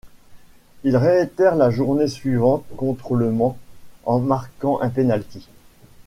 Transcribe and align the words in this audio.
Il 0.83 0.97
réitère 0.97 1.53
la 1.55 1.69
journée 1.69 2.07
suivante 2.07 2.65
contre 2.75 3.13
Le 3.13 3.29
Mans 3.29 3.55
en 4.05 4.17
marquant 4.17 4.81
un 4.81 4.89
pénalty. 4.89 5.47